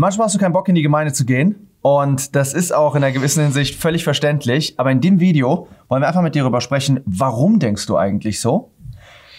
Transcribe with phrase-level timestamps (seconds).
[0.00, 1.68] manchmal hast du keinen Bock in die Gemeinde zu gehen.
[1.82, 4.74] Und das ist auch in einer gewissen Hinsicht völlig verständlich.
[4.78, 8.40] Aber in dem Video wollen wir einfach mit dir darüber sprechen, warum denkst du eigentlich
[8.40, 8.70] so?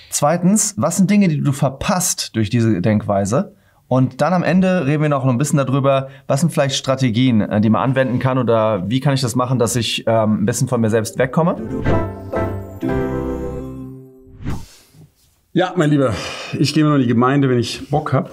[0.09, 3.55] Zweitens, was sind Dinge, die du verpasst durch diese Denkweise?
[3.87, 7.59] Und dann am Ende reden wir noch ein bisschen darüber, was sind vielleicht Strategien, äh,
[7.59, 10.67] die man anwenden kann oder wie kann ich das machen, dass ich ähm, ein bisschen
[10.67, 11.57] von mir selbst wegkomme.
[15.53, 16.13] Ja, mein Lieber,
[16.57, 18.29] ich gehe nur in die Gemeinde, wenn ich Bock habe.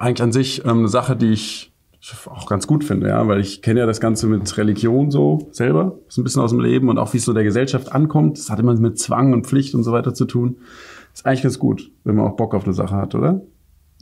[0.00, 1.72] Eigentlich an sich ähm, eine Sache, die ich
[2.26, 5.98] auch ganz gut finde, ja, weil ich kenne ja das Ganze mit Religion so selber,
[6.08, 8.38] so ein bisschen aus dem Leben und auch wie es so der Gesellschaft ankommt.
[8.38, 10.58] Das hat immer mit Zwang und Pflicht und so weiter zu tun.
[11.12, 13.42] Ist eigentlich ganz gut, wenn man auch Bock auf eine Sache hat, oder?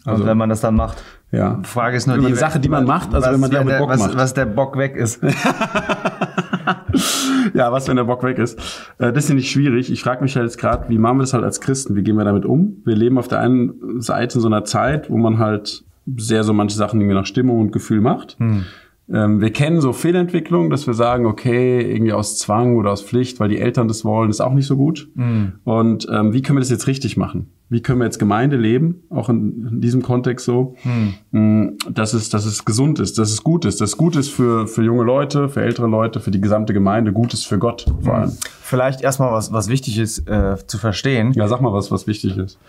[0.04, 1.02] Also, und wenn man das dann macht.
[1.32, 1.54] Ja.
[1.54, 3.64] Die Frage ist nur die, eine Sache, die man macht, also wenn man die auch
[3.64, 4.16] mit Bock was, macht.
[4.16, 5.20] Was der Bock weg ist.
[7.54, 8.56] ja, was, wenn der Bock weg ist?
[8.98, 9.90] Äh, das ist ja nicht schwierig.
[9.90, 11.96] Ich frage mich halt jetzt gerade, wie machen wir das halt als Christen?
[11.96, 12.82] Wie gehen wir damit um?
[12.84, 15.85] Wir leben auf der einen Seite in so einer Zeit, wo man halt
[16.16, 18.36] sehr so manche Sachen irgendwie nach Stimmung und Gefühl macht.
[18.38, 18.64] Hm.
[19.08, 23.38] Ähm, wir kennen so Fehlentwicklungen, dass wir sagen, okay, irgendwie aus Zwang oder aus Pflicht,
[23.38, 25.08] weil die Eltern das wollen, ist auch nicht so gut.
[25.14, 25.52] Mhm.
[25.64, 27.50] Und ähm, wie können wir das jetzt richtig machen?
[27.68, 31.76] Wie können wir jetzt Gemeinde leben, auch in, in diesem Kontext so, mhm.
[31.90, 34.68] dass, es, dass es gesund ist, dass es gut ist, dass es gut ist für,
[34.68, 38.14] für junge Leute, für ältere Leute, für die gesamte Gemeinde, gut ist für Gott vor
[38.14, 38.30] allem.
[38.30, 38.36] Mhm.
[38.62, 41.32] Vielleicht erstmal was, was wichtig ist äh, zu verstehen.
[41.32, 42.58] Ja, sag mal was, was wichtig ist.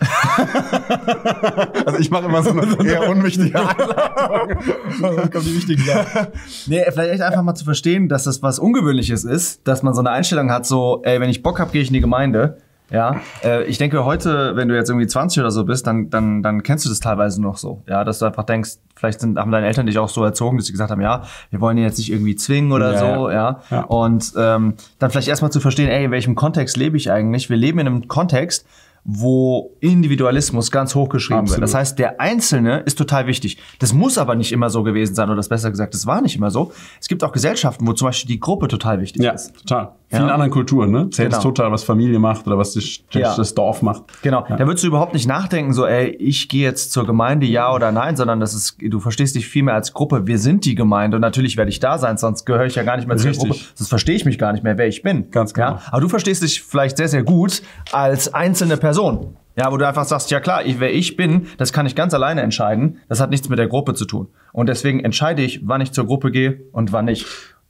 [1.86, 5.30] also ich mache immer so eine eher unwichtige Einleitung.
[5.32, 6.28] Kommt die wichtigen Sachen.
[6.66, 10.00] Nee, vielleicht echt einfach mal zu verstehen, dass das was Ungewöhnliches ist, dass man so
[10.00, 12.58] eine Einstellung hat, so, ey, wenn ich Bock hab, gehe ich in die Gemeinde.
[12.90, 16.42] Ja, äh, ich denke heute, wenn du jetzt irgendwie 20 oder so bist, dann, dann,
[16.42, 17.82] dann kennst du das teilweise noch so.
[17.86, 20.66] Ja, dass du einfach denkst, vielleicht sind, haben deine Eltern dich auch so erzogen, dass
[20.66, 23.60] sie gesagt haben, ja, wir wollen ihn jetzt nicht irgendwie zwingen oder ja, so, ja.
[23.70, 23.80] ja.
[23.82, 27.50] Und ähm, dann vielleicht erstmal zu verstehen, ey, in welchem Kontext lebe ich eigentlich?
[27.50, 28.66] Wir leben in einem Kontext,
[29.04, 31.60] wo Individualismus ganz hochgeschrieben Absolut.
[31.60, 31.68] wird.
[31.68, 33.58] Das heißt, der Einzelne ist total wichtig.
[33.78, 36.36] Das muss aber nicht immer so gewesen sein, oder das besser gesagt, das war nicht
[36.36, 36.72] immer so.
[37.00, 39.54] Es gibt auch Gesellschaften, wo zum Beispiel die Gruppe total wichtig ja, ist.
[39.54, 39.92] Total.
[40.10, 40.32] Vielen ja.
[40.32, 41.10] anderen Kulturen, ne?
[41.10, 41.42] Zählt genau.
[41.42, 43.36] total, was Familie macht oder was das, ja.
[43.36, 44.04] das Dorf macht.
[44.22, 44.42] Genau.
[44.48, 44.56] Ja.
[44.56, 47.92] Da würdest du überhaupt nicht nachdenken, so, ey, ich gehe jetzt zur Gemeinde, ja oder
[47.92, 50.26] nein, sondern das ist, du verstehst dich viel mehr als Gruppe.
[50.26, 52.96] Wir sind die Gemeinde und natürlich werde ich da sein, sonst gehöre ich ja gar
[52.96, 53.38] nicht mehr Richtig.
[53.38, 53.60] zur Gruppe.
[53.74, 55.30] Sonst verstehe ich mich gar nicht mehr, wer ich bin.
[55.30, 55.72] Ganz genau.
[55.72, 55.82] Ja?
[55.90, 57.60] Aber du verstehst dich vielleicht sehr, sehr gut
[57.92, 59.36] als einzelne Person.
[59.58, 62.14] Ja, wo du einfach sagst, ja klar, ich, wer ich bin, das kann ich ganz
[62.14, 62.98] alleine entscheiden.
[63.08, 64.28] Das hat nichts mit der Gruppe zu tun.
[64.52, 67.26] Und deswegen entscheide ich, wann ich zur Gruppe gehe und wann nicht.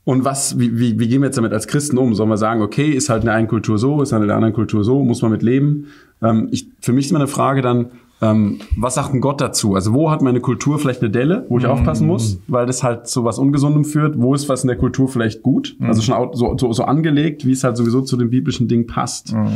[0.09, 2.15] Und was, wie, wie, wie gehen wir jetzt damit als Christen um?
[2.15, 4.37] Sollen wir sagen, okay, ist halt in der einen Kultur so, ist halt in der
[4.37, 5.89] anderen Kultur so, muss man mit leben?
[6.23, 7.91] Ähm, ich, für mich ist immer eine Frage dann,
[8.23, 9.75] ähm, was sagt denn Gott dazu?
[9.75, 11.67] Also wo hat meine Kultur vielleicht eine Delle, wo ich mm.
[11.67, 14.19] aufpassen muss, weil das halt zu was Ungesundem führt?
[14.19, 15.77] Wo ist was in der Kultur vielleicht gut?
[15.79, 15.85] Mm.
[15.85, 19.35] Also schon so, so, so angelegt, wie es halt sowieso zu dem biblischen Ding passt.
[19.35, 19.47] Mm.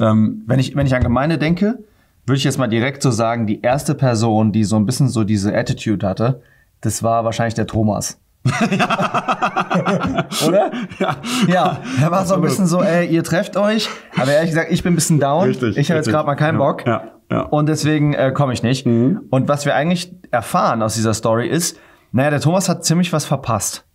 [0.00, 1.78] Ähm, wenn, ich, wenn ich an Gemeinde denke,
[2.26, 5.24] würde ich jetzt mal direkt so sagen, die erste Person, die so ein bisschen so
[5.24, 6.42] diese Attitude hatte,
[6.82, 8.18] das war wahrscheinlich der Thomas.
[10.46, 10.70] Oder?
[10.98, 11.16] Ja.
[11.48, 13.88] ja, er war so ein bisschen so, ey, ihr trefft euch,
[14.18, 15.44] aber ehrlich gesagt, ich bin ein bisschen down.
[15.44, 16.86] Richtig, ich habe jetzt gerade mal keinen ja, Bock.
[16.86, 17.40] Ja, ja.
[17.42, 18.86] Und deswegen äh, komme ich nicht.
[18.86, 19.22] Mhm.
[19.30, 21.78] Und was wir eigentlich erfahren aus dieser Story ist,
[22.12, 23.86] naja, der Thomas hat ziemlich was verpasst.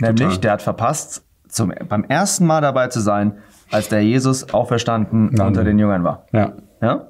[0.00, 0.40] Nämlich, Total.
[0.40, 3.38] der hat verpasst, zum, beim ersten Mal dabei zu sein,
[3.70, 5.48] als der Jesus auferstanden Nein.
[5.48, 6.26] unter den Jüngern war.
[6.32, 6.52] Ja.
[6.80, 7.08] ja?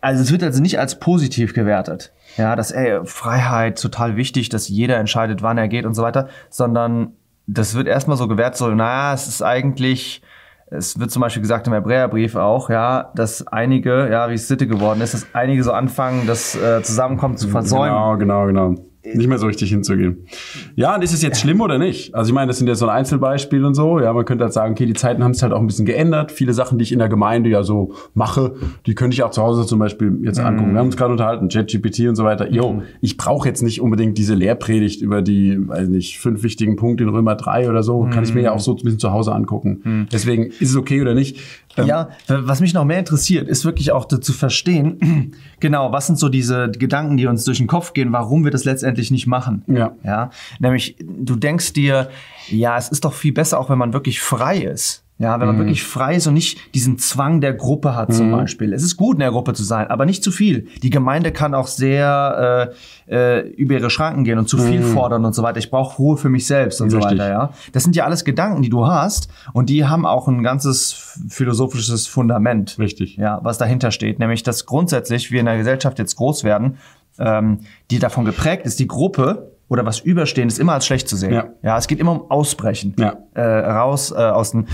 [0.00, 2.12] Also es wird also nicht als positiv gewertet.
[2.36, 6.28] Ja, dass ey, Freiheit total wichtig, dass jeder entscheidet, wann er geht und so weiter,
[6.50, 7.12] sondern
[7.46, 10.22] das wird erstmal so gewertet, so, naja, es ist eigentlich,
[10.66, 14.66] es wird zum Beispiel gesagt im Hebräerbrief auch, ja, dass einige, ja, wie es Sitte
[14.66, 18.18] geworden ist, dass einige so anfangen, das äh, Zusammenkommen zu versäumen.
[18.18, 20.26] Genau, genau, genau nicht mehr so richtig hinzugehen.
[20.74, 22.14] Ja, und ist es jetzt schlimm oder nicht?
[22.14, 24.00] Also ich meine, das sind ja so ein Einzelbeispiel und so.
[24.00, 26.32] Ja, man könnte halt sagen, okay, die Zeiten haben sich halt auch ein bisschen geändert.
[26.32, 28.54] Viele Sachen, die ich in der Gemeinde ja so mache,
[28.86, 30.46] die könnte ich auch zu Hause zum Beispiel jetzt mhm.
[30.46, 30.72] angucken.
[30.72, 32.50] Wir haben uns gerade unterhalten, ChatGPT und so weiter.
[32.50, 32.82] Jo, mhm.
[33.00, 37.10] ich brauche jetzt nicht unbedingt diese Lehrpredigt über die, weiß nicht, fünf wichtigen Punkte in
[37.10, 38.02] Römer 3 oder so.
[38.02, 38.10] Mhm.
[38.10, 39.80] Kann ich mir ja auch so ein bisschen zu Hause angucken.
[39.84, 40.06] Mhm.
[40.12, 41.38] Deswegen ist es okay oder nicht.
[41.76, 46.18] Ähm, ja, was mich noch mehr interessiert, ist wirklich auch zu verstehen, genau, was sind
[46.18, 49.64] so diese Gedanken, die uns durch den Kopf gehen, warum wir das letztendlich nicht machen.
[49.66, 49.92] Ja.
[50.02, 52.10] Ja, nämlich du denkst dir,
[52.48, 55.06] ja, es ist doch viel besser, auch wenn man wirklich frei ist.
[55.18, 55.60] Ja, wenn man mhm.
[55.60, 58.32] wirklich frei ist und nicht diesen Zwang der Gruppe hat zum mhm.
[58.32, 58.74] Beispiel.
[58.74, 60.68] Es ist gut, in der Gruppe zu sein, aber nicht zu viel.
[60.82, 62.74] Die Gemeinde kann auch sehr
[63.08, 64.92] äh, äh, über ihre Schranken gehen und zu viel mhm.
[64.92, 65.58] fordern und so weiter.
[65.58, 67.02] Ich brauche Ruhe für mich selbst und Richtig.
[67.02, 67.30] so weiter.
[67.30, 71.16] Ja, Das sind ja alles Gedanken, die du hast und die haben auch ein ganzes
[71.30, 72.78] philosophisches Fundament.
[72.78, 73.16] Richtig.
[73.16, 74.18] Ja, was dahinter steht.
[74.18, 76.76] Nämlich, dass grundsätzlich wir in der Gesellschaft jetzt groß werden,
[77.18, 77.60] ähm,
[77.90, 81.32] die davon geprägt ist, die Gruppe oder was Überstehendes immer als schlecht zu sehen.
[81.32, 82.94] Ja, ja es geht immer um Ausbrechen.
[82.98, 83.16] Ja.
[83.34, 84.66] Äh, raus äh, aus dem.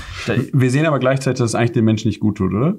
[0.52, 2.74] Wir sehen aber gleichzeitig, dass es eigentlich dem Menschen nicht gut tut, oder?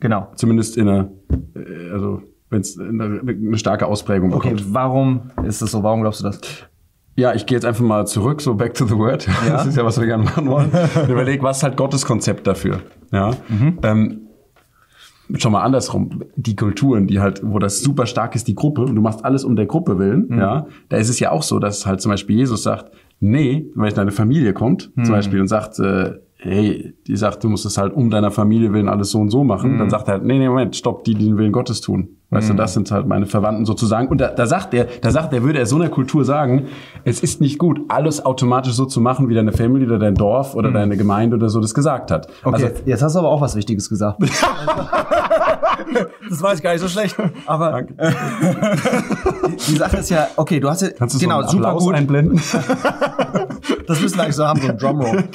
[0.00, 0.28] Genau.
[0.34, 1.08] Zumindest in einer,
[1.54, 4.60] äh, also wenn es eine, eine starke Ausprägung bekommt.
[4.60, 5.82] Okay, warum ist das so?
[5.82, 6.40] Warum glaubst du das?
[7.16, 9.26] Ja, ich gehe jetzt einfach mal zurück, so back to the word.
[9.26, 9.32] Ja.
[9.54, 10.70] Das ist ja, was wir gerne machen wollen.
[11.08, 12.80] Überleg, was ist halt Gottes Konzept dafür?
[13.12, 13.30] Ja.
[13.82, 14.23] Ähm,
[15.36, 16.22] schon mal andersrum.
[16.36, 19.44] Die Kulturen, die halt, wo das super stark ist, die Gruppe, und du machst alles
[19.44, 20.66] um der Gruppe willen, ja.
[20.88, 24.10] Da ist es ja auch so, dass halt zum Beispiel Jesus sagt, nee, wenn deine
[24.10, 28.10] Familie kommt, zum Beispiel, und sagt, äh, hey, die sagt, du musst es halt um
[28.10, 30.76] deiner Familie willen alles so und so machen, dann sagt er halt, nee, nee, Moment,
[30.76, 32.08] stopp, die, die den Willen Gottes tun.
[32.34, 34.08] Weißt du, das sind halt meine Verwandten sozusagen.
[34.08, 36.66] Und da, da sagt er, da sagt er, würde er so einer Kultur sagen,
[37.04, 40.54] es ist nicht gut, alles automatisch so zu machen, wie deine Family oder dein Dorf
[40.54, 42.28] oder deine Gemeinde oder so das gesagt hat.
[42.42, 44.18] Okay, Also, jetzt hast du aber auch was Wichtiges gesagt.
[46.28, 47.16] das war ich gar nicht so schlecht.
[47.46, 47.94] Aber Danke.
[49.68, 51.94] die, Sache ist ja, okay, du hast ja kannst du genau so super Applaus gut.
[51.94, 52.40] einblenden?
[53.86, 55.24] Das müssen wir eigentlich so haben, so ein Drumroll.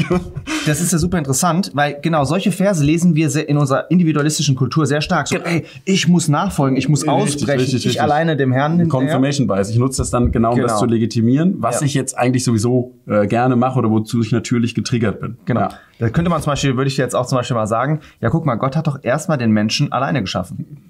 [0.66, 4.86] Das ist ja super interessant, weil genau solche Verse lesen wir in unserer individualistischen Kultur
[4.86, 5.28] sehr stark.
[5.28, 8.02] So, ey, ich muss nachfolgen, ich muss Richtig, ausbrechen, richtig, ich richtig.
[8.02, 8.88] alleine dem Herrn.
[8.90, 9.70] Confirmation Bias.
[9.72, 10.80] Ich nutze das dann genau, um das Genau.
[10.82, 11.86] zu legitimieren, was Ja.
[11.88, 15.38] ich jetzt eigentlich sowieso äh, gerne mache oder wozu ich natürlich getriggert bin.
[15.46, 15.62] Genau.
[15.62, 15.70] Ja.
[15.98, 18.46] Da könnte man zum Beispiel, würde ich jetzt auch zum Beispiel mal sagen, ja guck
[18.46, 20.39] mal, Gott hat doch erstmal den Menschen alleine geschaffen.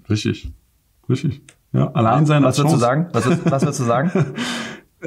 [0.09, 0.51] Richtig.
[1.09, 1.41] Richtig.
[1.73, 2.85] Ja, allein sein Was als würdest du Chance.
[2.85, 3.07] sagen?
[3.13, 4.11] Was, würdest- was würdest du sagen?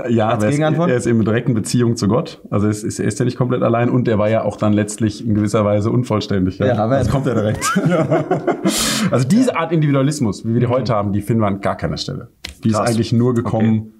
[0.08, 2.40] Ja, Als aber er ist, in direkten Beziehung zu Gott.
[2.48, 4.56] Also er ist, ist, er ist ja nicht komplett allein und er war ja auch
[4.56, 6.58] dann letztlich in gewisser Weise unvollständig.
[6.60, 7.70] Ja, aber- das kommt ja direkt.
[9.10, 11.98] Also diese Art Individualismus, wie wir die heute haben, die finden wir an gar keiner
[11.98, 12.28] Stelle.
[12.64, 12.88] Die Krass.
[12.88, 13.92] ist eigentlich nur gekommen,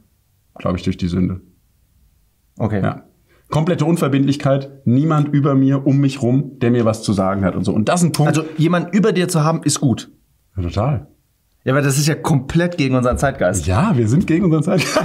[0.59, 1.41] glaube ich, durch die Sünde.
[2.59, 2.81] Okay.
[2.83, 3.03] Ja.
[3.50, 7.65] Komplette Unverbindlichkeit, niemand über mir, um mich rum, der mir was zu sagen hat und
[7.65, 7.73] so.
[7.75, 8.29] Und das ist ein Punkt.
[8.29, 10.11] Also jemand über dir zu haben, ist gut.
[10.57, 11.07] Ja, total.
[11.65, 13.67] Ja, aber das ist ja komplett gegen unseren Zeitgeist.
[13.67, 14.99] Ja, wir sind gegen unseren Zeitgeist.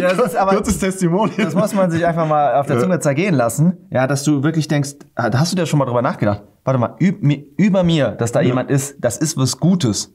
[0.00, 1.36] Ja, das ist aber Kurzes Testimonial.
[1.44, 3.76] Das muss man sich einfach mal auf der Zunge zergehen lassen.
[3.90, 6.42] Ja, dass du wirklich denkst, hast du da schon mal drüber nachgedacht?
[6.64, 10.14] Warte mal, über mir, dass da jemand ist, das ist was Gutes.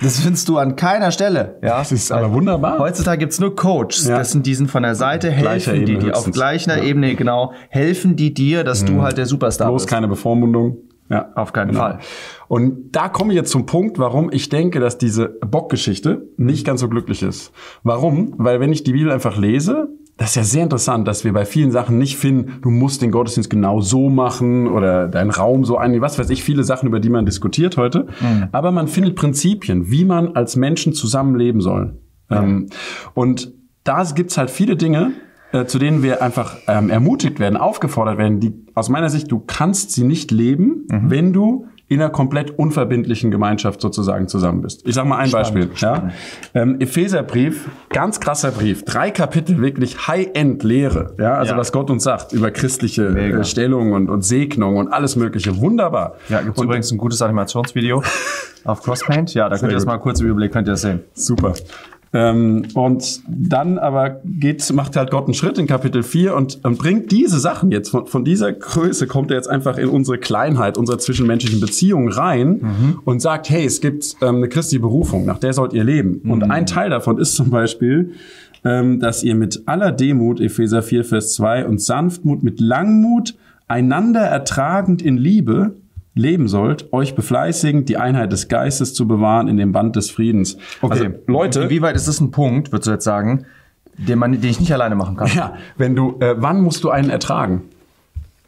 [0.00, 1.58] Das findest du an keiner Stelle.
[1.62, 2.78] Ja, Das ist aber wunderbar.
[2.78, 4.06] Heutzutage gibt's nur Coaches.
[4.06, 4.18] Ja.
[4.18, 6.36] Das sind die sind von der Seite, helfen die Ebene dir auf höchstens.
[6.36, 9.90] gleicher Ebene, genau, helfen die dir, dass du halt der Superstar Bloß bist.
[9.90, 10.76] keine Bevormundung.
[11.10, 11.40] Ja, genau.
[11.40, 11.98] Auf keinen Fall.
[12.48, 16.80] Und da komme ich jetzt zum Punkt, warum ich denke, dass diese Bockgeschichte nicht ganz
[16.80, 17.52] so glücklich ist.
[17.82, 18.34] Warum?
[18.38, 21.46] Weil wenn ich die Bibel einfach lese, das ist ja sehr interessant, dass wir bei
[21.46, 25.78] vielen Sachen nicht finden, du musst den Gottesdienst genau so machen oder deinen Raum so
[25.78, 28.06] einnehmen, was weiß ich, viele Sachen, über die man diskutiert heute.
[28.52, 31.98] Aber man findet Prinzipien, wie man als Menschen zusammenleben soll.
[32.30, 32.68] Ähm,
[33.14, 33.52] und
[33.82, 35.12] da gibt's halt viele Dinge,
[35.52, 39.40] äh, zu denen wir einfach ähm, ermutigt werden, aufgefordert werden, die aus meiner Sicht, du
[39.40, 44.86] kannst sie nicht leben, wenn du in einer komplett unverbindlichen Gemeinschaft sozusagen zusammen bist.
[44.86, 45.68] Ich sag mal ein Beispiel.
[45.78, 46.10] Ja?
[46.54, 51.34] Ähm, Epheserbrief, ganz krasser Brief, drei Kapitel wirklich High-End-Lehre, ja?
[51.34, 51.58] also Ja.
[51.58, 53.40] was Gott uns sagt über christliche Mega.
[53.40, 55.58] äh, Stellung und, und Segnung und alles mögliche.
[55.60, 56.14] Wunderbar.
[56.28, 58.04] Ja, gibt's und, übrigens ein gutes Animationsvideo
[58.64, 59.34] auf Crosspaint.
[59.34, 59.92] Ja, da könnt ihr das gut.
[59.92, 61.00] mal kurz im Überblick, könnt ihr das sehen.
[61.14, 61.54] Super.
[62.12, 66.76] Ähm, und dann aber geht, macht halt Gott einen Schritt in Kapitel 4 und, und
[66.76, 70.76] bringt diese Sachen jetzt, von, von dieser Größe kommt er jetzt einfach in unsere Kleinheit,
[70.76, 75.52] unsere zwischenmenschlichen Beziehungen rein und sagt, hey, es gibt ähm, eine christliche Berufung, nach der
[75.52, 76.20] sollt ihr leben.
[76.28, 78.14] Und ein Teil davon ist zum Beispiel,
[78.64, 83.36] ähm, dass ihr mit aller Demut, Epheser 4, Vers 2, und Sanftmut, mit Langmut,
[83.68, 85.76] einander ertragend in Liebe,
[86.14, 90.56] leben sollt, euch befleißigend, die Einheit des Geistes zu bewahren in dem Band des Friedens.
[90.82, 93.46] Also, Leute, Inwieweit ist das ein Punkt, würdest du jetzt sagen,
[93.96, 95.28] den, man, den ich nicht alleine machen kann?
[95.34, 97.62] ja, wenn du, äh, wann musst du einen ertragen?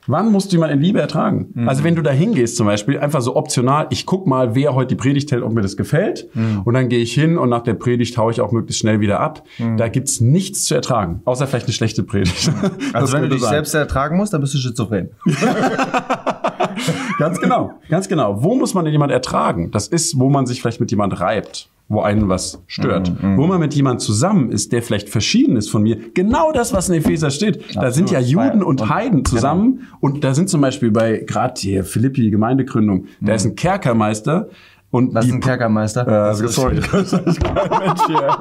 [0.09, 1.51] Wann musst du jemanden in Liebe ertragen?
[1.55, 1.69] Mhm.
[1.69, 4.89] Also wenn du da hingehst zum Beispiel, einfach so optional, ich guck mal, wer heute
[4.89, 6.27] die Predigt hält, ob mir das gefällt.
[6.35, 6.63] Mhm.
[6.65, 9.21] Und dann gehe ich hin und nach der Predigt haue ich auch möglichst schnell wieder
[9.21, 9.45] ab.
[9.77, 12.49] Da gibt's nichts zu ertragen, außer vielleicht eine schlechte Predigt.
[12.49, 13.51] Das Also wenn du dich sein.
[13.51, 15.11] selbst ertragen musst, dann bist du schizophren.
[17.19, 18.43] Ganz genau, ganz genau.
[18.43, 19.71] Wo muss man denn jemand ertragen?
[19.71, 23.13] Das ist, wo man sich vielleicht mit jemand reibt, wo einen was stört.
[23.37, 25.99] Wo man mit jemand zusammen ist, der vielleicht verschieden ist von mir.
[26.15, 27.77] Genau das, was in Epheser steht.
[27.77, 29.89] Da sind ja Juden und Heiden zusammen.
[30.01, 34.49] Und da sind zum Beispiel bei gerade hier Philippi, Gemeindegründung, da ist ein Kerkermeister.
[34.93, 36.31] Und Was die, ist ein Kerkermeister?
[36.31, 36.75] äh, sorry.
[36.75, 38.37] Mensch hier.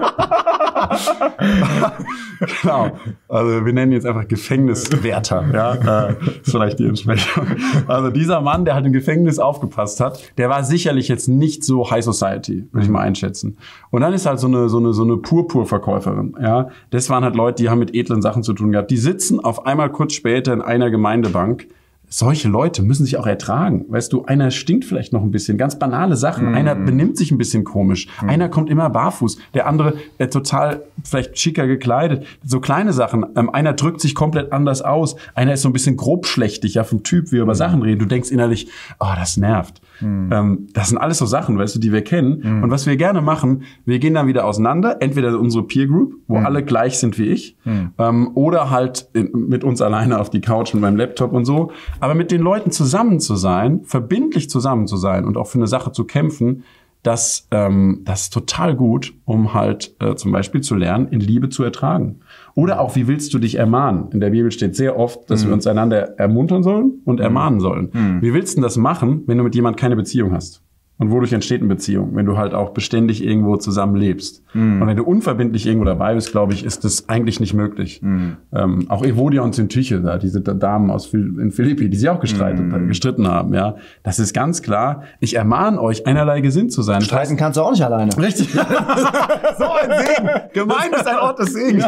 [2.62, 2.91] genau.
[3.29, 5.46] Also wir nennen ihn jetzt einfach Gefängniswärter.
[5.53, 7.46] Ja, äh, ist vielleicht die Entsprechung.
[7.88, 11.89] Also dieser Mann, der halt im Gefängnis aufgepasst hat, der war sicherlich jetzt nicht so
[11.89, 13.58] High Society, würde ich mal einschätzen.
[13.89, 16.36] Und dann ist halt so eine so eine so eine Purpur-Verkäuferin.
[16.41, 18.91] Ja, das waren halt Leute, die haben mit edlen Sachen zu tun gehabt.
[18.91, 21.67] Die sitzen auf einmal kurz später in einer Gemeindebank
[22.11, 23.85] solche Leute müssen sich auch ertragen.
[23.87, 26.53] Weißt du, einer stinkt vielleicht noch ein bisschen, ganz banale Sachen.
[26.53, 28.07] Einer benimmt sich ein bisschen komisch.
[28.27, 29.37] Einer kommt immer barfuß.
[29.53, 32.25] Der andere äh, total vielleicht schicker gekleidet.
[32.43, 33.25] So kleine Sachen.
[33.37, 35.15] Ähm, einer drückt sich komplett anders aus.
[35.35, 38.01] Einer ist so ein bisschen grobschlächtig, ja, vom Typ, wie er über Sachen redet.
[38.01, 38.67] Du denkst innerlich,
[38.99, 39.80] oh, das nervt.
[40.01, 42.63] Ähm, das sind alles so Sachen, weißt du, die wir kennen.
[42.63, 46.38] Und was wir gerne machen, wir gehen dann wieder auseinander, entweder unsere Peer Group, wo
[46.38, 47.58] alle gleich sind wie ich,
[47.98, 51.72] ähm, oder halt in, mit uns alleine auf die Couch mit meinem Laptop und so.
[52.00, 55.67] Aber mit den Leuten zusammen zu sein, verbindlich zusammen zu sein und auch für eine
[55.67, 56.63] Sache zu kämpfen,
[57.03, 61.50] das, ähm, das ist total gut, um halt äh, zum Beispiel zu lernen, in Liebe
[61.50, 62.20] zu ertragen.
[62.53, 64.12] Oder auch, wie willst du dich ermahnen?
[64.12, 67.89] In der Bibel steht sehr oft, dass wir uns einander ermuntern sollen und ermahnen sollen.
[68.22, 70.62] Wie willst du denn das machen, wenn du mit jemand keine Beziehung hast?
[71.01, 72.15] Und wodurch entsteht eine Beziehung?
[72.15, 74.43] Wenn du halt auch beständig irgendwo zusammen lebst.
[74.53, 78.01] Und wenn du unverbindlich irgendwo dabei bist, glaube ich, ist das eigentlich nicht möglich.
[78.03, 82.72] Ähm, auch Evodia und Syntyche, da, diese Damen aus in Philippi, die sich auch gestreitet,
[82.88, 83.77] gestritten haben, ja.
[84.03, 85.01] Das ist ganz klar.
[85.20, 87.01] Ich ermahne euch, einerlei gesinnt zu sein.
[87.01, 88.15] Streiten kannst du auch nicht alleine.
[88.17, 88.50] Richtig.
[88.53, 90.29] so ein Segen.
[90.53, 91.86] Gemeinde ist ein Ort des Segens.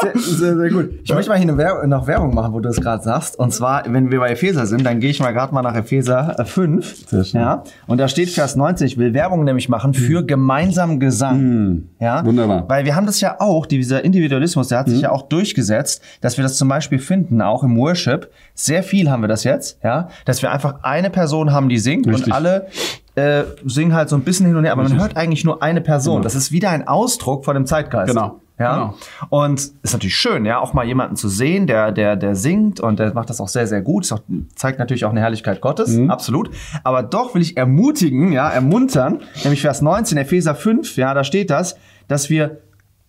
[0.00, 0.90] Sehr, sehr, sehr gut.
[1.04, 3.38] Ich möchte mal hier eine Wer noch Werbung machen, wo du das gerade sagst.
[3.38, 6.34] Und zwar, wenn wir bei Epheser sind, dann gehe ich mal gerade mal nach Epheser
[6.38, 7.08] äh, 5.
[7.08, 7.40] Sehr schön.
[7.40, 7.62] Ja.
[7.86, 11.88] Und da steht Vers 19, ich will Werbung nämlich machen für gemeinsamen Gesang.
[12.00, 12.24] Ja.
[12.24, 12.68] Wunderbar.
[12.68, 16.36] Weil wir haben das ja auch, dieser Individualismus, der hat sich ja auch durchgesetzt, dass
[16.36, 18.30] wir das zum Beispiel finden, auch im Worship.
[18.54, 20.08] Sehr viel haben wir das jetzt, ja.
[20.24, 22.26] Dass wir einfach eine Person haben, die singt Richtig.
[22.26, 22.66] und alle
[23.14, 25.80] äh, singen halt so ein bisschen hin und her, aber man hört eigentlich nur eine
[25.80, 26.22] Person.
[26.22, 28.12] Das ist wieder ein Ausdruck von dem Zeitgeist.
[28.12, 28.40] Genau.
[28.58, 28.74] Ja.
[28.74, 28.94] Genau.
[29.30, 32.98] Und ist natürlich schön, ja, auch mal jemanden zu sehen, der, der, der singt und
[33.00, 34.10] der macht das auch sehr, sehr gut.
[34.12, 34.20] Auch,
[34.54, 36.50] zeigt natürlich auch eine Herrlichkeit Gottes, absolut.
[36.84, 41.50] Aber doch will ich ermutigen, ja, ermuntern, nämlich Vers 19, Epheser 5, ja, da steht
[41.50, 42.58] das, dass wir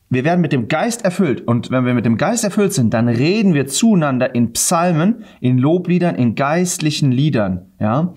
[0.10, 1.42] wir werden mit dem Geist erfüllt.
[1.48, 5.58] Und wenn wir mit dem Geist erfüllt sind, dann reden wir zueinander in Psalmen, in
[5.58, 7.72] Lobliedern, in geistlichen Liedern.
[7.80, 8.14] Ja.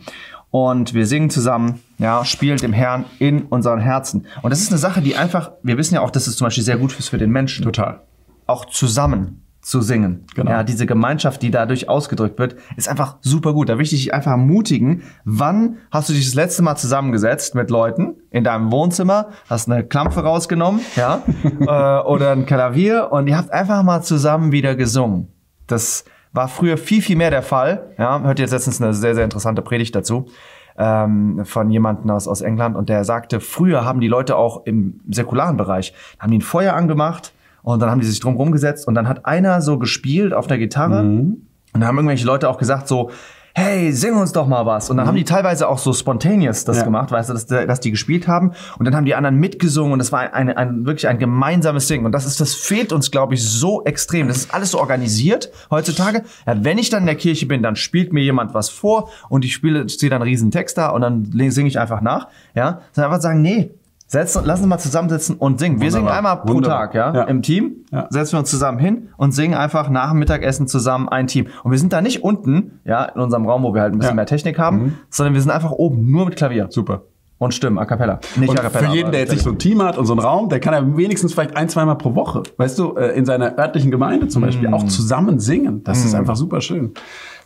[0.50, 4.26] Und wir singen zusammen, ja, spielt dem Herrn in unseren Herzen.
[4.43, 6.64] Und das ist eine Sache, die einfach, wir wissen ja auch, dass es zum Beispiel
[6.64, 7.64] sehr gut ist für den Menschen.
[7.64, 8.00] Total.
[8.47, 10.25] Auch zusammen zu singen.
[10.35, 10.50] Genau.
[10.50, 13.69] Ja, diese Gemeinschaft, die dadurch ausgedrückt wird, ist einfach super gut.
[13.69, 15.02] Da will ich dich einfach ermutigen.
[15.25, 19.85] Wann hast du dich das letzte Mal zusammengesetzt mit Leuten in deinem Wohnzimmer, hast eine
[19.85, 21.23] Klampfe rausgenommen, ja,
[21.61, 25.28] äh, oder ein Klavier und ihr habt einfach mal zusammen wieder gesungen.
[25.67, 27.90] Das war früher viel, viel mehr der Fall.
[27.99, 30.26] Ja, hört jetzt letztens eine sehr, sehr interessante Predigt dazu
[30.78, 32.76] ähm, von jemandem aus, aus England.
[32.76, 36.75] Und der sagte, früher haben die Leute auch im säkularen Bereich, haben die ein Feuer
[36.75, 37.32] angemacht
[37.62, 38.87] und dann haben die sich drum rumgesetzt.
[38.88, 41.00] Und dann hat einer so gespielt auf der Gitarre
[41.73, 43.11] und dann haben irgendwelche Leute auch gesagt so,
[43.55, 44.90] hey, sing uns doch mal was.
[44.90, 46.85] Und dann haben die teilweise auch so spontaneous das Ja.
[46.85, 48.52] gemacht, weißt du, dass, dass die gespielt haben.
[48.78, 52.07] Und dann haben die anderen mitgesungen und das war ein, ein, wirklich ein gemeinsames Singen.
[52.07, 54.28] Und das ist, das fehlt uns, glaube ich, so extrem.
[54.28, 56.23] Das ist alles so organisiert heutzutage.
[56.47, 59.45] Ja, wenn ich dann in der Kirche bin, dann spielt mir jemand was vor und
[59.45, 62.28] ich spiele, stehe dann einen riesen Text da und dann singe ich einfach nach.
[62.55, 63.71] Ja, sondern einfach sagen, nee,
[64.11, 65.83] Setz, lass uns mal zusammensitzen und singen.
[65.83, 66.87] Wir singen einmal pro Wunderbar.
[66.91, 67.23] Tag, ja, Ja.
[67.25, 67.85] im Team.
[67.93, 68.07] Ja.
[68.09, 71.49] Setzen wir uns zusammen hin und singen einfach nach dem Mittagessen zusammen ein Team.
[71.62, 74.12] Und wir sind da nicht unten, ja, in unserem Raum, wo wir halt ein bisschen
[74.12, 74.17] Ja.
[74.17, 77.03] mehr Technik haben, sondern wir sind einfach oben, nur mit Klavier Super.
[77.37, 78.19] und Stimmen, a cappella.
[78.37, 78.88] Nicht Und a cappella.
[78.88, 80.73] für jeden, der jetzt nicht so ein Team hat und so einen Raum, der kann
[80.73, 84.41] ja wenigstens vielleicht ein, zweimal pro Woche, weißt du, äh, in seiner örtlichen Gemeinde zum
[84.41, 85.85] Beispiel auch zusammen singen.
[85.85, 86.95] Das ist einfach super schön.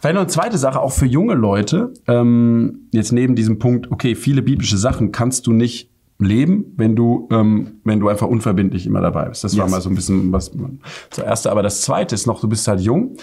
[0.00, 4.14] Vielleicht noch eine zweite Sache, auch für junge Leute, ähm, jetzt neben diesem Punkt, okay,
[4.14, 5.90] viele biblische Sachen kannst du nicht
[6.24, 9.44] leben, wenn du, ähm, wenn du einfach unverbindlich immer dabei bist.
[9.44, 9.72] Das war Yes.
[9.72, 10.50] mal so ein bisschen was
[11.10, 11.46] zuerst.
[11.46, 13.16] Aber das zweite ist noch, du bist halt jung.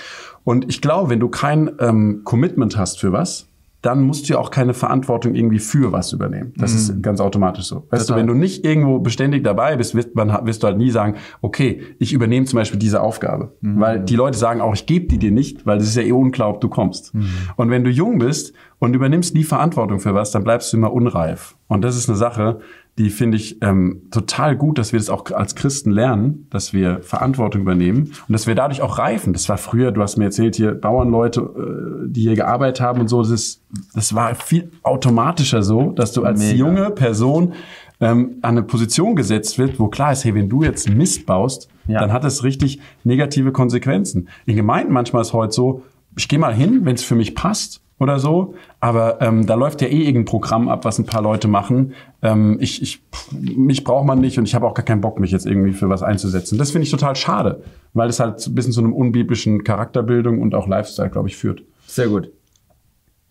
[0.43, 3.45] Und ich glaube, wenn du kein ähm, Commitment hast für was,
[3.81, 6.51] dann musst du ja auch keine Verantwortung irgendwie für was übernehmen.
[6.57, 7.87] Das ist ganz automatisch so.
[7.89, 8.07] Weißt Total.
[8.07, 11.15] du, wenn du nicht irgendwo beständig dabei bist, wirst, man, wirst du halt nie sagen,
[11.41, 13.53] okay, ich übernehme zum Beispiel diese Aufgabe.
[13.61, 16.11] Weil die Leute sagen auch, ich gebe die dir nicht, weil es ist ja eh
[16.11, 17.13] unklar, ob du kommst.
[17.55, 20.91] Und wenn du jung bist und übernimmst nie Verantwortung für was, dann bleibst du immer
[20.91, 21.55] unreif.
[21.69, 22.59] Und das ist eine Sache,
[22.97, 26.99] die finde ich ähm, total gut, dass wir das auch als Christen lernen, dass wir
[27.01, 29.31] Verantwortung übernehmen und dass wir dadurch auch reifen.
[29.31, 33.07] Das war früher, du hast mir erzählt, hier Bauernleute, äh, die hier gearbeitet haben und
[33.07, 33.61] so, das, ist,
[33.93, 36.57] das war viel automatischer so, dass du als Mega.
[36.57, 37.53] junge Person
[38.01, 41.69] ähm, an eine Position gesetzt wird, wo klar ist, hey, wenn du jetzt Mist baust,
[41.87, 42.01] Ja.
[42.01, 44.27] dann hat das richtig negative Konsequenzen.
[44.45, 45.83] In Gemeinden manchmal ist heute so,
[46.17, 49.81] ich gehe mal hin, wenn es für mich passt oder so, aber ähm, da läuft
[49.81, 51.93] ja eh irgendein Programm ab, was ein paar Leute machen.
[52.21, 53.01] Ähm, ich, ich,
[53.39, 55.89] mich braucht man nicht und ich habe auch gar keinen Bock, mich jetzt irgendwie für
[55.89, 56.57] was einzusetzen.
[56.57, 57.61] Das finde ich total schade,
[57.93, 61.61] weil es halt ein bisschen zu einem unbiblischen Charakterbildung und auch Lifestyle, glaube ich, führt.
[61.85, 62.31] Sehr gut.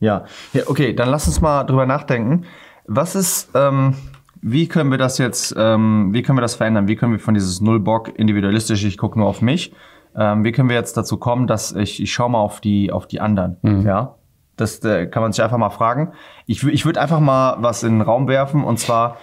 [0.01, 0.27] Ja.
[0.53, 2.45] ja, okay, dann lass uns mal drüber nachdenken.
[2.87, 3.95] Was ist, ähm,
[4.41, 6.89] wie können wir das jetzt, ähm, wie können wir das verändern?
[6.89, 9.73] Wie können wir von dieses Null-Bock individualistisch, ich gucke nur auf mich,
[10.15, 13.07] ähm, wie können wir jetzt dazu kommen, dass ich, ich schaue mal auf die, auf
[13.07, 14.18] die anderen, ja?
[14.59, 16.13] Das äh, kann man sich einfach mal fragen.
[16.47, 19.17] Ich, ich würde einfach mal was in den Raum werfen und zwar,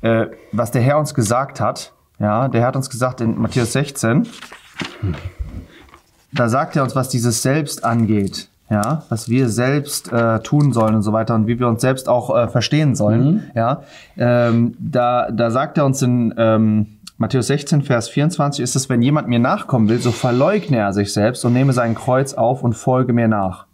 [0.00, 1.92] äh, was der Herr uns gesagt hat.
[2.18, 4.26] Ja, der Herr hat uns gesagt in Matthäus 16,
[6.32, 8.48] da sagt er uns, was dieses Selbst angeht.
[8.72, 12.08] ja, was wir selbst äh, tun sollen und so weiter und wie wir uns selbst
[12.08, 13.42] auch äh, verstehen sollen, Mhm.
[13.56, 13.82] ja,
[14.16, 16.86] ähm, da, da sagt er uns in ähm,
[17.18, 21.12] Matthäus 16, Vers 24 ist es, wenn jemand mir nachkommen will, so verleugne er sich
[21.12, 23.66] selbst und nehme sein Kreuz auf und folge mir nach.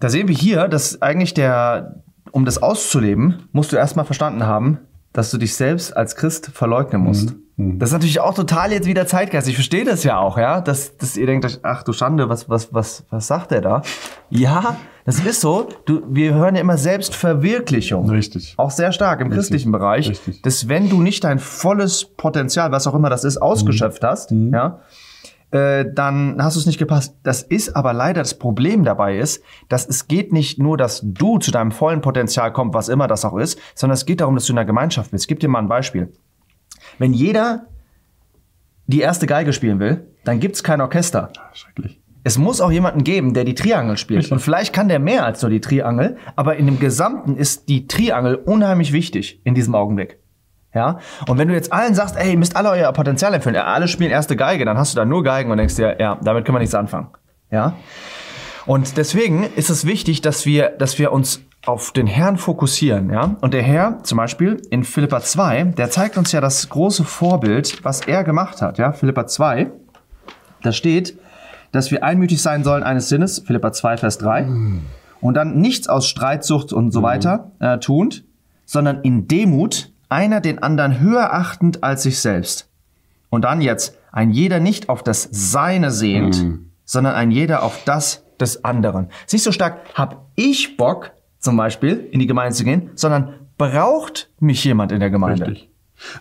[0.00, 4.78] Da sehen wir hier, dass eigentlich der, um das auszuleben, musst du erstmal verstanden haben,
[5.12, 7.34] dass du dich selbst als Christ verleugnen musst.
[7.58, 9.48] Das ist natürlich auch total jetzt wieder Zeitgeist.
[9.48, 12.50] Ich verstehe das ja auch, ja, dass, dass ihr denkt euch, ach du Schande, was,
[12.50, 13.82] was, was, was sagt der da?
[14.28, 14.76] Ja,
[15.06, 15.66] das ist so.
[15.86, 18.10] Du, wir hören ja immer Selbstverwirklichung.
[18.10, 18.52] Richtig.
[18.58, 20.42] Auch sehr stark im christlichen Bereich, Richtig.
[20.42, 24.80] dass wenn du nicht dein volles Potenzial, was auch immer das ist, ausgeschöpft hast, ja,
[25.50, 27.16] äh, dann hast du es nicht gepasst.
[27.22, 31.38] Das ist aber leider das Problem dabei ist, dass es geht nicht nur, dass du
[31.38, 34.46] zu deinem vollen Potenzial kommst, was immer das auch ist, sondern es geht darum, dass
[34.46, 35.24] du in einer Gemeinschaft bist.
[35.24, 36.12] Ich gebe dir mal ein Beispiel.
[36.98, 37.66] Wenn jeder
[38.86, 41.32] die erste Geige spielen will, dann gibt's kein Orchester.
[41.52, 42.00] Schrecklich.
[42.24, 44.32] Es muss auch jemanden geben, der die Triangel spielt.
[44.32, 47.86] Und vielleicht kann der mehr als nur die Triangel, aber in dem Gesamten ist die
[47.86, 50.18] Triangel unheimlich wichtig in diesem Augenblick.
[50.76, 50.98] Ja?
[51.26, 53.88] Und wenn du jetzt allen sagst, ey, ihr müsst alle euer Potenzial empfüllen, ja, alle
[53.88, 56.56] spielen erste Geige, dann hast du da nur Geigen und denkst dir, ja, damit können
[56.56, 57.08] wir nichts anfangen.
[57.50, 57.72] Ja?
[58.66, 63.36] Und deswegen ist es wichtig, dass wir, dass wir uns auf den Herrn fokussieren, ja.
[63.40, 67.82] Und der Herr, zum Beispiel in Philippa 2, der zeigt uns ja das große Vorbild,
[67.82, 68.92] was er gemacht hat, ja.
[68.92, 69.72] Philippa 2,
[70.62, 71.18] da steht,
[71.72, 74.46] dass wir einmütig sein sollen eines Sinnes, Philippa 2, Vers 3,
[75.20, 78.24] und dann nichts aus Streitsucht und so weiter äh, tunt,
[78.64, 82.68] sondern in Demut einer den anderen höher achtend als sich selbst.
[83.30, 86.44] Und dann jetzt ein jeder nicht auf das Seine sehend,
[86.84, 89.08] sondern ein jeder auf das des anderen.
[89.26, 94.30] Siehst du stark, hab ich Bock, zum Beispiel in die Gemeinde zu gehen, sondern braucht
[94.40, 95.46] mich jemand in der Gemeinde?
[95.46, 95.70] Richtig.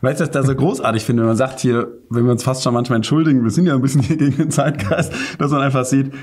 [0.01, 2.43] Weißt du, was ich da so großartig finde, wenn man sagt hier, wenn wir uns
[2.43, 5.61] fast schon manchmal entschuldigen, wir sind ja ein bisschen hier gegen den Zeitgeist, dass man
[5.61, 6.13] einfach sieht,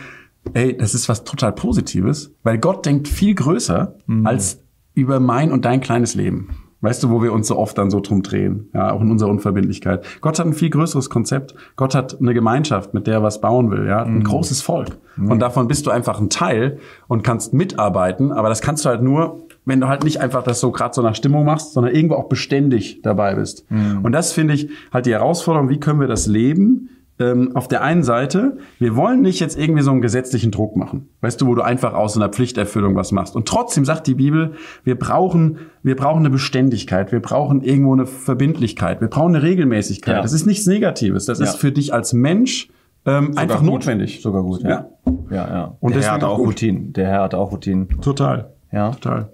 [0.54, 4.62] ey, das ist was total Positives, weil Gott denkt viel größer als
[4.94, 6.48] über mein und dein kleines Leben.
[6.82, 9.30] Weißt du, wo wir uns so oft dann so drum drehen, ja, auch in unserer
[9.30, 10.04] Unverbindlichkeit.
[10.20, 11.54] Gott hat ein viel größeres Konzept.
[11.76, 14.98] Gott hat eine Gemeinschaft, mit der er was bauen will, ja, ein großes Volk.
[15.16, 16.78] Und davon bist du einfach ein Teil
[17.08, 20.58] und kannst mitarbeiten, aber das kannst du halt nur, wenn du halt nicht einfach das
[20.58, 23.64] so gerade so nach Stimmung machst, sondern irgendwo auch beständig dabei bist.
[24.02, 26.88] Und das finde ich halt die Herausforderung, wie können wir das leben?
[27.22, 31.08] Ähm, auf der einen Seite, wir wollen nicht jetzt irgendwie so einen gesetzlichen Druck machen.
[31.20, 33.36] Weißt du, wo du einfach aus einer Pflichterfüllung was machst.
[33.36, 34.54] Und trotzdem sagt die Bibel,
[34.84, 40.16] wir brauchen, wir brauchen eine Beständigkeit, wir brauchen irgendwo eine Verbindlichkeit, wir brauchen eine Regelmäßigkeit.
[40.16, 40.22] Ja.
[40.22, 41.26] Das ist nichts Negatives.
[41.26, 41.44] Das Ja.
[41.46, 42.68] ist für dich als Mensch
[43.06, 43.66] ähm, einfach gut.
[43.66, 44.20] notwendig.
[44.22, 44.68] Sogar gut, ja.
[44.68, 44.88] Ja.
[45.30, 45.76] Ja, ja.
[45.80, 46.48] Und der Herr hat auch auch gut.
[46.48, 46.92] Routinen.
[46.92, 47.88] Der Herr hat auch Routinen.
[48.00, 48.52] Total.
[48.70, 48.90] Ja.
[48.90, 49.32] Total.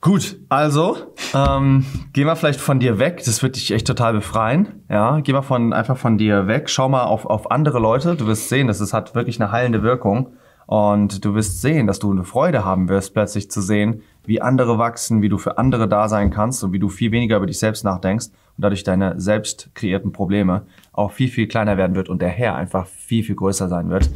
[0.00, 0.96] Gut, also
[1.34, 3.22] ähm, geh mal vielleicht von dir weg.
[3.24, 4.84] Das wird dich echt total befreien.
[4.88, 6.70] Ja, geh mal von einfach von dir weg.
[6.70, 8.14] Schau mal auf, auf andere Leute.
[8.14, 10.34] Du wirst sehen, dass es hat wirklich eine heilende Wirkung.
[10.66, 14.78] Und du wirst sehen, dass du eine Freude haben wirst, plötzlich zu sehen, wie andere
[14.78, 17.58] wachsen, wie du für andere da sein kannst und wie du viel weniger über dich
[17.58, 22.20] selbst nachdenkst und dadurch deine selbst kreierten Probleme auch viel, viel kleiner werden wird und
[22.20, 24.10] der Herr einfach viel, viel größer sein wird.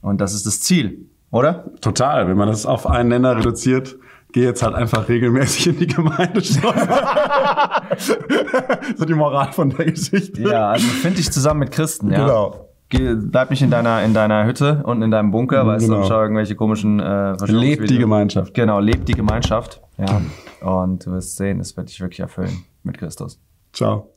[0.00, 1.66] Und das ist das Ziel, oder?
[1.82, 2.26] Total.
[2.26, 3.98] Wenn man das auf einen Nenner reduziert,
[4.32, 6.40] geh jetzt halt einfach regelmäßig in die Gemeinde.
[8.96, 10.42] so die Moral von der Geschichte.
[10.42, 12.26] Ja, also find dich zusammen mit Christen, ja.
[12.26, 12.66] Genau.
[12.88, 16.00] Geh, bleib nicht in deiner, in deiner Hütte und in deinem Bunker, weißt du, genau.
[16.02, 17.98] und schau irgendwelche komischen äh, Lebt die.
[17.98, 18.52] Gemeinschaft.
[18.52, 19.80] Genau, lebt die Gemeinschaft.
[19.96, 20.20] Ja.
[20.60, 23.40] Und du wirst sehen, es wird dich wirklich erfüllen mit Christus.
[23.72, 24.08] Ciao.